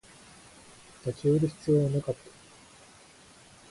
[1.05, 2.31] 立ち寄る必要はなかった